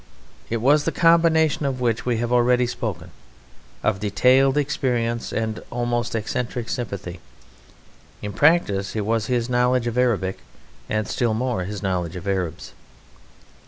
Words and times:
It 0.49 0.61
was 0.61 0.85
the 0.85 0.91
combination, 0.91 1.63
of 1.63 1.79
which 1.79 2.07
we 2.07 2.17
have 2.17 2.31
already 2.33 2.65
spoken, 2.65 3.11
of 3.83 3.99
detailed 3.99 4.57
experience 4.57 5.31
and 5.31 5.61
almost 5.69 6.15
eccentric 6.15 6.69
sympathy. 6.69 7.19
In 8.23 8.33
practice 8.33 8.95
it 8.95 9.05
was 9.05 9.27
his 9.27 9.47
knowledge 9.47 9.85
of 9.85 9.99
Arabic, 9.99 10.39
and 10.89 11.07
still 11.07 11.35
more 11.35 11.65
his 11.65 11.83
knowledge 11.83 12.15
of 12.15 12.27
Arabs. 12.27 12.73